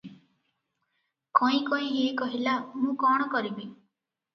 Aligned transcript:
କଇଁ 1.41 1.61
କଇଁ 1.69 1.93
ହେଇ 1.93 2.19
କହିଲା, 2.25 2.59
ମୁଁ 2.83 2.99
କଣ 3.09 3.33
କରିବି? 3.39 3.75